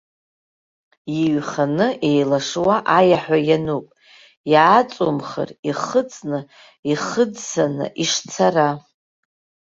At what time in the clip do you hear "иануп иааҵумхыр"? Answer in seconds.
3.49-5.49